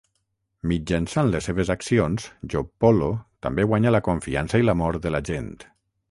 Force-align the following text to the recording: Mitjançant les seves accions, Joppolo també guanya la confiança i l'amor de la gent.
Mitjançant 0.69 1.27
les 1.33 1.49
seves 1.49 1.69
accions, 1.73 2.25
Joppolo 2.53 3.09
també 3.47 3.67
guanya 3.73 3.93
la 3.97 4.01
confiança 4.07 4.63
i 4.63 4.67
l'amor 4.69 4.99
de 5.05 5.13
la 5.17 5.21
gent. 5.31 5.53